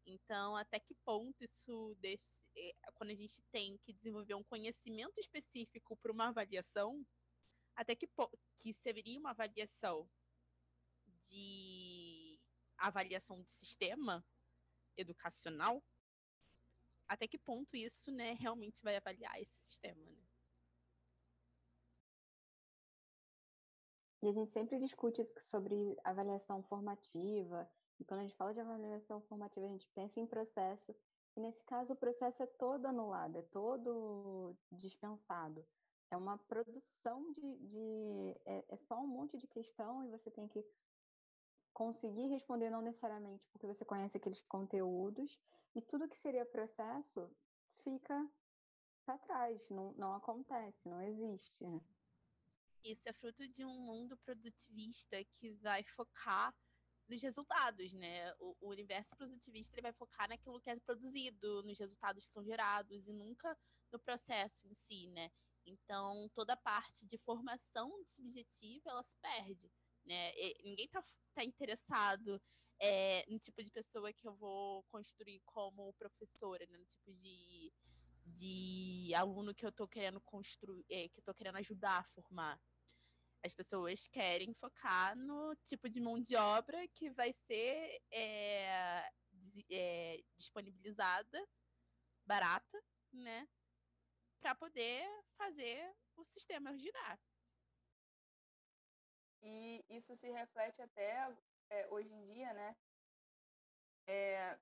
[0.07, 5.19] Então, até que ponto isso, desse, é, quando a gente tem que desenvolver um conhecimento
[5.19, 7.05] específico para uma avaliação,
[7.77, 8.09] até que,
[8.57, 10.09] que seria uma avaliação
[11.31, 12.41] de
[12.79, 14.25] avaliação de sistema
[14.97, 15.83] educacional,
[17.07, 20.05] até que ponto isso né, realmente vai avaliar esse sistema.
[20.11, 20.27] Né?
[24.23, 29.21] E a gente sempre discute sobre avaliação formativa, e quando a gente fala de avaliação
[29.23, 30.95] formativa, a gente pensa em processo,
[31.37, 35.65] e nesse caso o processo é todo anulado, é todo dispensado.
[36.11, 37.57] É uma produção de.
[37.67, 40.65] de é, é só um monte de questão e você tem que
[41.73, 45.39] conseguir responder não necessariamente porque você conhece aqueles conteúdos,
[45.75, 47.31] e tudo que seria processo
[47.85, 48.31] fica
[49.05, 51.63] para trás, não, não acontece, não existe.
[51.63, 51.81] Né?
[52.83, 56.55] Isso é fruto de um mundo produtivista que vai focar
[57.09, 58.35] nos resultados, né?
[58.41, 62.43] O, o, universo produtivista ele vai focar naquilo que é produzido, nos resultados que são
[62.43, 63.57] gerados e nunca
[63.93, 65.31] no processo em si, né?
[65.67, 69.71] Então toda a parte de formação subjetiva ela se perde,
[70.05, 70.33] né?
[70.63, 72.41] Ninguém tá, tá interessado
[72.79, 76.77] é, no tipo de pessoa que eu vou construir como professora, né?
[76.79, 77.73] No tipo de,
[78.25, 82.61] de aluno que eu tô querendo construir, é, que eu querendo ajudar a formar.
[83.45, 89.09] As pessoas querem focar no tipo de mão de obra que vai ser é,
[89.71, 91.47] é, disponibilizada,
[92.27, 93.47] barata, né?
[94.41, 95.05] Para poder
[95.37, 97.19] fazer o sistema girar.
[99.43, 101.37] E isso se reflete até
[101.71, 102.77] é, hoje em dia, né?
[104.09, 104.59] É,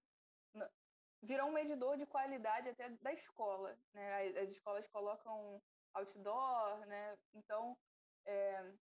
[1.23, 4.39] virou um medidor de qualidade até da escola, né?
[4.39, 5.63] As escolas colocam
[5.95, 7.19] outdoor, né?
[7.33, 7.77] Então,
[8.27, 8.75] é,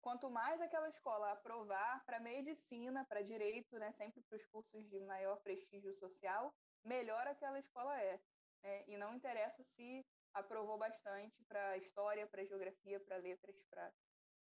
[0.00, 5.00] quanto mais aquela escola aprovar para medicina, para direito, né, sempre para os cursos de
[5.00, 8.20] maior prestígio social, melhor aquela escola é.
[8.62, 8.84] Né?
[8.88, 13.92] E não interessa se aprovou bastante para história, para geografia, para letras, para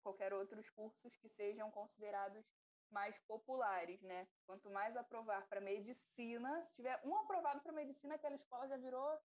[0.03, 2.44] qualquer outros cursos que sejam considerados
[2.90, 4.27] mais populares, né?
[4.44, 9.18] Quanto mais aprovar para medicina, se tiver um aprovado para medicina, aquela escola já virou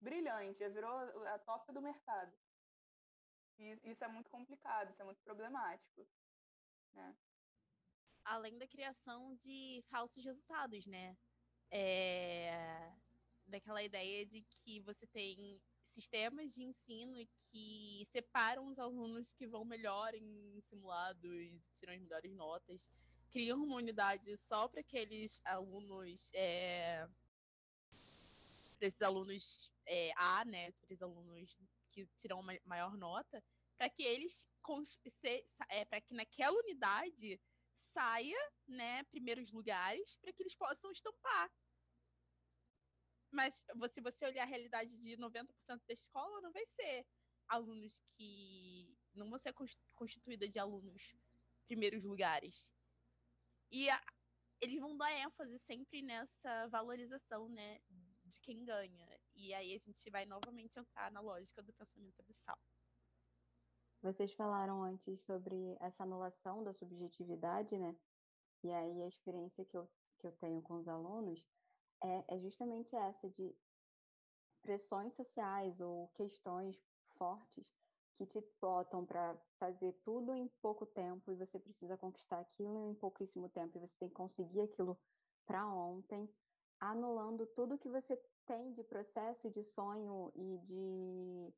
[0.00, 0.92] brilhante, já virou
[1.28, 2.34] a top do mercado.
[3.58, 6.08] E isso é muito complicado, isso é muito problemático,
[6.94, 7.14] né?
[8.24, 11.16] Além da criação de falsos resultados, né?
[11.70, 12.90] É...
[13.50, 19.64] Daquela ideia de que você tem sistemas de ensino que separam os alunos que vão
[19.64, 22.90] melhor em simulados, tiram as melhores notas,
[23.30, 27.06] criam uma unidade só para aqueles alunos, é,
[28.78, 31.56] para esses alunos é, A, né, para esses alunos
[31.90, 33.42] que tiram uma maior nota,
[33.76, 34.46] para que eles
[35.68, 37.40] é, para que naquela unidade
[37.74, 41.50] saia, né, primeiros lugares, para que eles possam estampar
[43.30, 45.46] mas se você olhar a realidade de 90%
[45.86, 47.06] da escola, não vai ser
[47.48, 48.96] alunos que.
[49.14, 49.54] não vão ser
[49.94, 51.14] constituídas de alunos
[51.66, 52.70] primeiros lugares.
[53.70, 54.00] E a,
[54.60, 57.80] eles vão dar ênfase sempre nessa valorização, né,
[58.24, 59.20] de quem ganha.
[59.34, 62.58] E aí a gente vai novamente entrar na lógica do pensamento abissal.
[64.02, 67.94] Vocês falaram antes sobre essa anulação da subjetividade, né?
[68.62, 69.88] E aí a experiência que eu,
[70.18, 71.44] que eu tenho com os alunos
[72.02, 73.54] é, é justamente essa de
[74.62, 76.76] pressões sociais ou questões
[77.16, 77.66] fortes
[78.16, 82.94] que te botam para fazer tudo em pouco tempo e você precisa conquistar aquilo em
[82.94, 84.98] pouquíssimo tempo e você tem que conseguir aquilo
[85.46, 86.28] para ontem,
[86.78, 91.54] anulando tudo que você tem de processo de sonho e de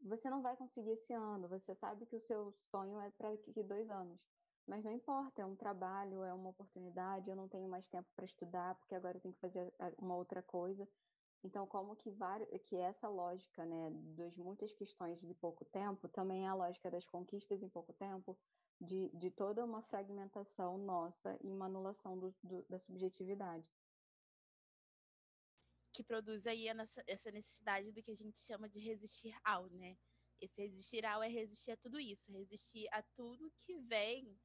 [0.00, 3.62] você não vai conseguir esse ano, você sabe que o seu sonho é para daqui
[3.62, 4.20] dois anos.
[4.66, 8.24] Mas não importa, é um trabalho, é uma oportunidade, eu não tenho mais tempo para
[8.24, 10.88] estudar, porque agora eu tenho que fazer eh, uma outra coisa.
[11.44, 12.10] Então, como que,
[12.64, 17.06] que essa lógica né, das muitas questões de pouco tempo também é a lógica das
[17.06, 18.36] conquistas em pouco tempo,
[18.80, 23.64] de, de toda uma fragmentação nossa e uma anulação do, do, da subjetividade.
[25.92, 26.66] Que produz aí
[27.06, 29.96] essa necessidade do que a gente chama de resistir ao, né?
[30.40, 34.36] Esse resistir ao é resistir a tudo isso, resistir a tudo que vem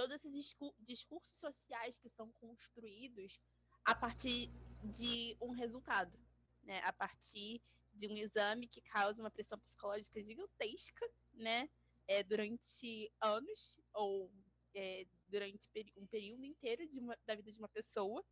[0.00, 3.38] todos esses discursos sociais que são construídos
[3.84, 4.50] a partir
[4.82, 6.18] de um resultado,
[6.62, 6.80] né?
[6.84, 7.60] A partir
[7.92, 11.68] de um exame que causa uma pressão psicológica gigantesca, né?
[12.08, 14.32] É, durante anos ou
[14.74, 18.24] é, durante um período inteiro uma, da vida de uma pessoa,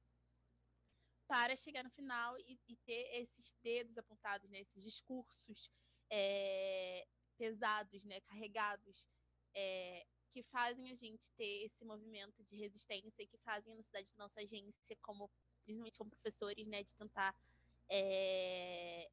[1.27, 5.71] para chegar no final e, e ter esses dedos apontados, né, esses discursos
[6.11, 9.07] é, pesados, né, carregados,
[9.55, 10.07] é,
[10.39, 14.23] que fazem a gente ter esse movimento de resistência e que fazem a necessidade da
[14.23, 15.29] nossa agência, como,
[15.65, 17.35] principalmente como professores, né, de tentar
[17.89, 19.11] é,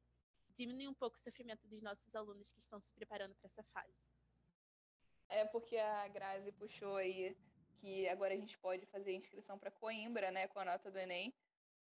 [0.54, 3.92] diminuir um pouco o sofrimento dos nossos alunos que estão se preparando para essa fase.
[5.28, 7.36] É porque a Grazi puxou aí
[7.80, 11.34] que agora a gente pode fazer inscrição para Coimbra, né, com a nota do Enem.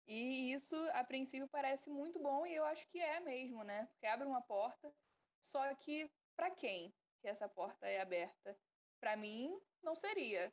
[0.07, 3.87] E isso, a princípio, parece muito bom e eu acho que é mesmo, né?
[3.87, 4.93] Porque abre uma porta,
[5.41, 8.57] só que para quem que essa porta é aberta?
[9.03, 10.49] Para mim, não seria.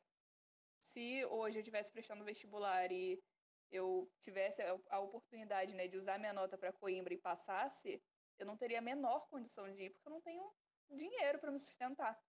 [0.83, 3.23] Se hoje eu estivesse prestando vestibular e
[3.71, 8.03] eu tivesse a oportunidade né, de usar minha nota para Coimbra e passasse,
[8.41, 10.53] eu não teria a menor condição de ir, porque eu não tenho
[10.91, 12.21] dinheiro para me sustentar,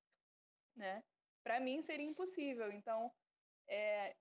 [0.76, 1.04] né?
[1.42, 2.72] Para mim seria impossível.
[2.72, 3.12] Então,
[3.68, 4.16] é,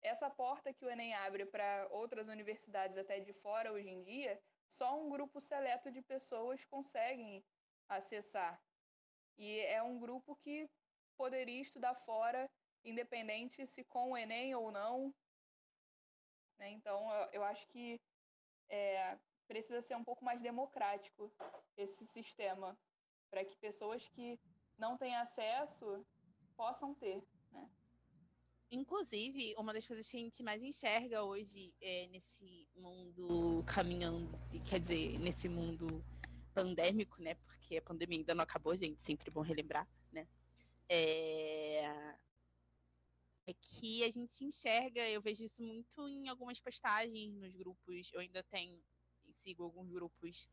[0.00, 4.42] essa porta que o Enem abre para outras universidades até de fora hoje em dia,
[4.70, 7.44] só um grupo seleto de pessoas conseguem
[7.86, 8.58] acessar.
[9.36, 10.66] E é um grupo que
[11.18, 12.48] poderia estudar fora,
[12.84, 15.12] independente se com o Enem ou não.
[16.58, 16.70] Né?
[16.70, 16.98] Então,
[17.32, 18.00] eu acho que
[18.70, 21.30] é, precisa ser um pouco mais democrático
[21.76, 22.78] esse sistema,
[23.28, 24.40] para que pessoas que
[24.78, 26.06] não têm acesso
[26.56, 27.22] possam ter.
[27.50, 27.68] Né?
[28.70, 34.30] Inclusive, uma das coisas que a gente mais enxerga hoje é, nesse mundo caminhando,
[34.68, 36.04] quer dizer, nesse mundo
[36.54, 37.34] pandêmico, né?
[37.34, 39.86] Porque a pandemia ainda não acabou, gente, sempre bom relembrar?
[40.88, 41.84] É,
[43.46, 48.20] é que a gente enxerga, eu vejo isso muito em algumas postagens nos grupos, eu
[48.20, 48.82] ainda tenho,
[49.32, 50.48] sigo alguns grupos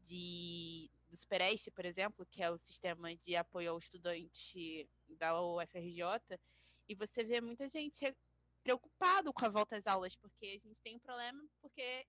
[0.00, 6.40] de do Supereste, por exemplo, que é o sistema de apoio ao estudante da UFRJ,
[6.88, 8.16] e você vê muita gente
[8.62, 12.06] preocupado com a volta às aulas, porque a gente tem um problema, porque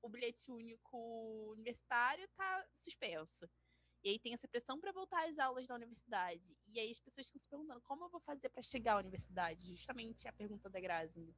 [0.00, 3.50] o bilhete único universitário está suspenso.
[4.04, 6.54] E aí tem essa pressão para voltar às aulas da universidade.
[6.68, 9.66] E aí as pessoas ficam se perguntando como eu vou fazer para chegar à universidade?
[9.74, 11.34] Justamente a pergunta da Grazi.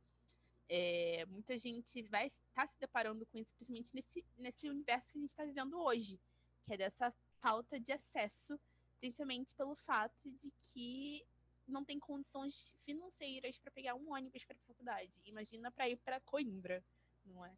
[0.69, 5.19] É, muita gente vai estar tá se deparando com isso, principalmente nesse, nesse universo que
[5.19, 6.21] a gente está vivendo hoje,
[6.65, 8.59] que é dessa falta de acesso,
[8.99, 11.25] principalmente pelo fato de que
[11.69, 15.21] não tem condições financeiras para pegar um ônibus para a faculdade.
[15.25, 16.85] Imagina para ir para Coimbra,
[17.25, 17.57] não é?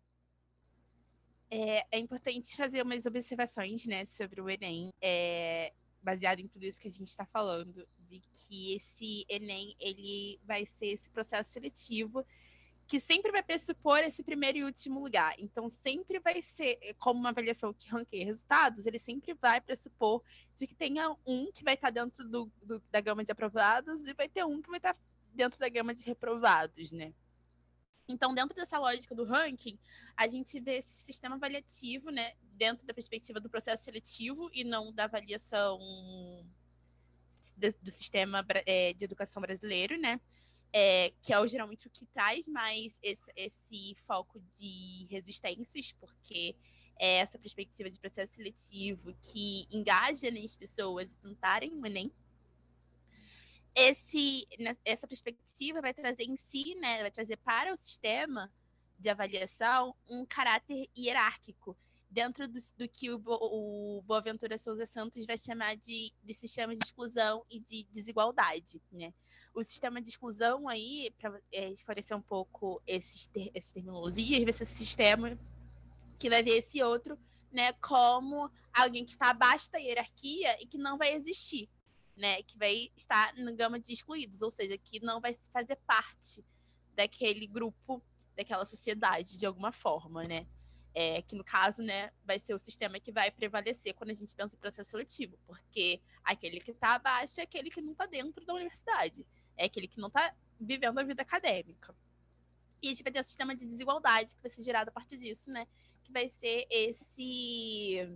[1.51, 1.87] É?
[1.91, 1.99] é?
[1.99, 6.91] importante fazer umas observações, né, sobre o Enem, é, baseado em tudo isso que a
[6.91, 12.25] gente está falando, de que esse Enem ele vai ser esse processo seletivo
[12.89, 15.35] que sempre vai pressupor esse primeiro e último lugar.
[15.39, 20.23] Então, sempre vai ser, como uma avaliação que ranqueia resultados, ele sempre vai pressupor
[20.57, 24.15] de que tenha um que vai estar dentro do, do, da gama de aprovados e
[24.15, 24.97] vai ter um que vai estar
[25.35, 27.13] dentro da gama de reprovados, né?
[28.09, 29.79] Então, dentro dessa lógica do ranking,
[30.17, 34.93] a gente vê esse sistema avaliativo, né, dentro da perspectiva do processo seletivo e não
[34.93, 35.79] da avaliação
[37.57, 40.21] do sistema é, de educação brasileiro, né?
[40.73, 46.55] é, que é o, geralmente o que traz mais esse, esse, foco de resistências, porque
[46.99, 52.13] é essa perspectiva de processo seletivo que engaja né, as pessoas a tentarem o Enem.
[53.75, 54.47] Esse,
[54.85, 58.51] essa perspectiva vai trazer em si, né, vai trazer para o sistema
[58.99, 61.77] de avaliação um caráter hierárquico,
[62.11, 66.83] dentro do, do que o, o, Boaventura Souza Santos vai chamar de, de sistema de
[66.83, 69.13] exclusão e de desigualdade, né?
[69.55, 74.63] O sistema de exclusão aí, para é, esclarecer um pouco esses, essas terminologias, vai ser
[74.65, 75.39] esse sistema
[76.19, 77.19] que vai ver esse outro,
[77.51, 81.69] né, como alguém que está abaixo da hierarquia e que não vai existir,
[82.19, 86.45] né, que vai estar na gama de excluídos, ou seja, que não vai fazer parte
[86.95, 88.03] daquele grupo,
[88.37, 90.47] daquela sociedade de alguma forma, né?
[90.95, 94.35] É, que no caso, né, vai ser o sistema que vai prevalecer quando a gente
[94.35, 98.45] pensa em processo seletivo, porque aquele que está abaixo é aquele que não está dentro
[98.45, 99.25] da universidade,
[99.57, 101.95] é aquele que não está vivendo a vida acadêmica.
[102.83, 105.19] E a gente vai ter um sistema de desigualdade que vai ser gerado a partir
[105.19, 105.69] disso, né,
[106.03, 108.09] que vai ser esse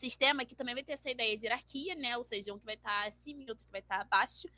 [0.00, 2.74] sistema que também vai ter essa ideia de hierarquia, né, ou seja, um que vai
[2.74, 4.48] estar tá acima e outro que vai estar tá abaixo,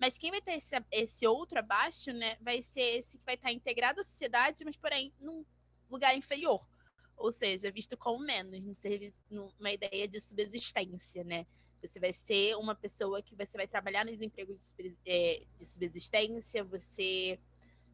[0.00, 3.48] mas quem vai ter esse, esse outro abaixo, né, vai ser esse que vai estar
[3.48, 5.44] tá integrado à sociedade, mas porém num
[5.90, 6.64] lugar inferior.
[7.16, 11.46] Ou seja, visto como menos, no serviço, numa ideia de subsistência, né?
[11.80, 17.38] Você vai ser uma pessoa que você vai trabalhar nos empregos de, é, subsistência, você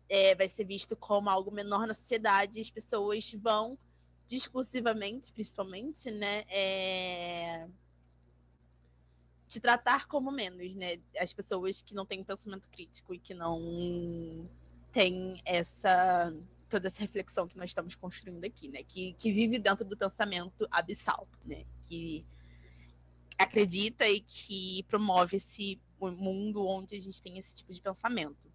[0.09, 3.78] é, vai ser visto como algo menor na sociedade, as pessoas vão
[4.29, 7.66] discursivamente, principalmente, né, é,
[9.49, 11.01] te tratar como menos, né?
[11.18, 14.49] As pessoas que não têm pensamento crítico e que não
[14.93, 16.33] têm essa
[16.68, 18.83] toda essa reflexão que nós estamos construindo aqui, né?
[18.83, 21.64] Que, que vive dentro do pensamento abissal, né?
[21.89, 22.26] Que
[23.39, 28.53] acredita e que promove esse mundo onde a gente tem esse tipo de pensamento.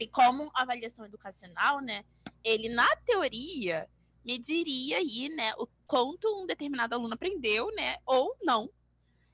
[0.00, 2.04] E como avaliação educacional, né?
[2.42, 3.88] Ele na teoria
[4.28, 8.70] mediria aí, né, o quanto um determinado aluno aprendeu, né, ou não,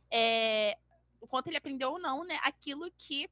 [0.08, 0.78] é,
[1.20, 3.28] o quanto ele aprendeu ou não, né, aquilo que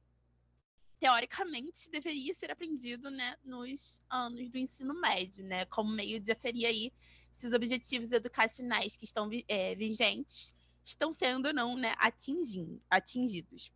[0.99, 6.65] teoricamente deveria ser aprendido, né, nos anos do ensino médio, né, como meio de aferir
[6.65, 6.91] aí
[7.31, 10.53] se os objetivos educacionais que estão é, vigentes
[10.83, 13.71] estão sendo ou não, né, atingindo, atingidos.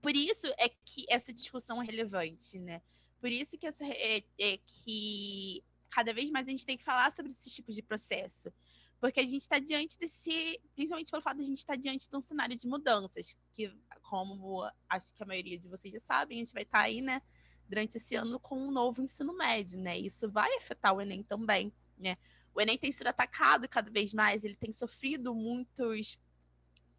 [0.00, 2.80] Por isso é que essa discussão é relevante, né?
[3.20, 5.62] Por isso que, essa, é, é que
[5.94, 8.52] cada vez mais a gente tem que falar sobre esses tipos de processo.
[9.00, 12.08] Porque a gente está diante desse, principalmente pelo fato de a gente estar tá diante
[12.08, 13.72] de um cenário de mudanças, que,
[14.02, 17.00] como acho que a maioria de vocês já sabem, a gente vai estar tá aí,
[17.00, 17.22] né,
[17.68, 19.96] durante esse ano com um novo ensino médio, né?
[19.96, 22.16] Isso vai afetar o Enem também, né?
[22.52, 26.18] O Enem tem sido atacado cada vez mais, ele tem sofrido muitos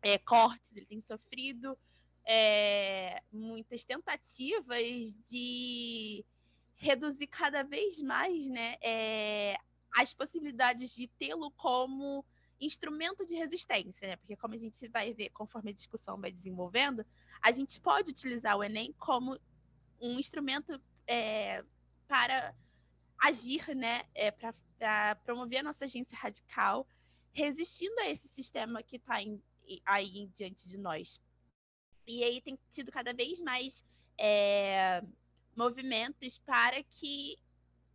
[0.01, 1.77] é, cortes, ele tem sofrido
[2.25, 6.25] é, muitas tentativas de
[6.75, 9.57] reduzir cada vez mais né, é,
[9.95, 12.25] as possibilidades de tê-lo como
[12.59, 14.15] instrumento de resistência, né?
[14.17, 17.05] Porque como a gente vai ver conforme a discussão vai desenvolvendo,
[17.41, 19.37] a gente pode utilizar o Enem como
[19.99, 21.63] um instrumento é,
[22.07, 22.55] para
[23.17, 24.03] agir, né?
[24.13, 26.87] É, para promover a nossa agência radical,
[27.31, 29.15] resistindo a esse sistema que está
[29.85, 31.19] aí diante de nós.
[32.07, 33.83] E aí tem tido cada vez mais
[34.17, 35.01] é,
[35.55, 37.37] movimentos para que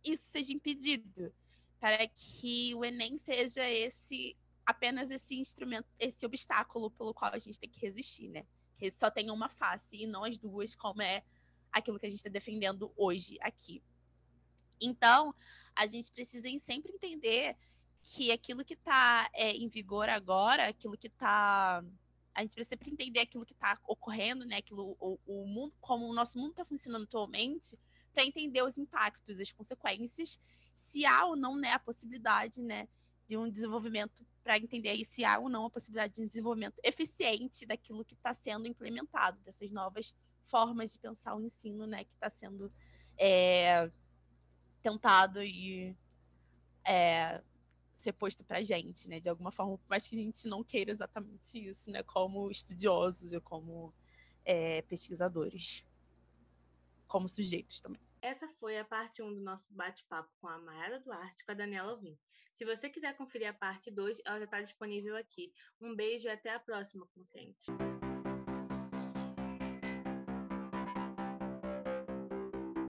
[0.03, 1.33] isso seja impedido,
[1.79, 4.35] para que o Enem seja esse
[4.65, 8.45] apenas esse instrumento, esse obstáculo pelo qual a gente tem que resistir, né?
[8.77, 11.23] Que só tem uma face e não as duas, como é
[11.71, 13.83] aquilo que a gente está defendendo hoje aqui.
[14.79, 15.33] Então,
[15.75, 17.57] a gente precisa sempre entender
[18.03, 21.83] que aquilo que está é, em vigor agora, aquilo que está
[22.33, 24.57] a gente precisa sempre entender aquilo que está ocorrendo, né?
[24.57, 27.77] Aquilo, o, o, mundo, como o nosso mundo está funcionando atualmente,
[28.13, 30.39] para entender os impactos, as consequências,
[30.75, 32.87] se há ou não né, a possibilidade né,
[33.27, 36.79] de um desenvolvimento, para entender aí se há ou não a possibilidade de um desenvolvimento
[36.83, 40.13] eficiente daquilo que está sendo implementado, dessas novas
[40.43, 42.71] formas de pensar o ensino, né, que está sendo
[43.17, 43.89] é,
[44.81, 45.95] tentado e
[46.85, 47.41] é,
[48.03, 49.19] ser posto para gente, né?
[49.19, 52.03] De alguma forma, por mais que a gente não queira exatamente isso, né?
[52.03, 53.93] Como estudiosos e como
[54.45, 55.85] é, pesquisadores,
[57.07, 58.01] como sujeitos também.
[58.21, 61.55] Essa foi a parte 1 do nosso bate-papo com a Mayara Duarte e com a
[61.55, 62.17] Daniela Alvim.
[62.57, 65.51] Se você quiser conferir a parte 2, ela já está disponível aqui.
[65.81, 67.71] Um beijo e até a próxima, consciente.